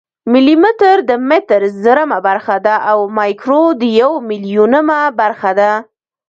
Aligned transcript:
ملي 0.31 0.55
متر 0.63 0.95
د 1.09 1.11
متر 1.29 1.61
زرمه 1.83 2.17
برخه 2.27 2.57
ده 2.65 2.75
او 2.91 2.99
مایکرو 3.17 3.63
د 3.81 3.83
یو 4.01 4.11
میلیونمه 4.29 4.99
برخه 5.19 5.51
ده. 5.59 5.71